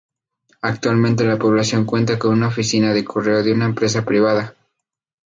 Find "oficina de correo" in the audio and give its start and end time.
2.47-3.43